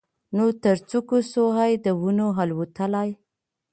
[0.35, 3.09] نه تر څوکو سوای د ونو الوتلای